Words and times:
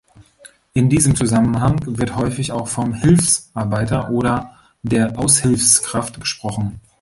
In 0.73 0.89
diesem 0.89 1.15
Zusammenhang 1.15 1.77
wird 1.95 2.15
häufig 2.15 2.51
auch 2.51 2.67
vom 2.67 2.91
"Hilfsarbeiter" 2.95 4.09
oder 4.09 4.57
der 4.81 5.19
"Aushilfskraft" 5.19 6.19
gesprochen. 6.19 6.81